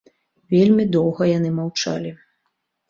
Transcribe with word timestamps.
Вельмі 0.53 0.87
доўга 0.95 1.31
яны 1.37 1.49
маўчалі. 1.61 2.17